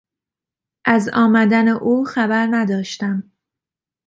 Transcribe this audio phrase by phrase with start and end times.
[0.85, 3.31] از آمدن او خبر نداشتم.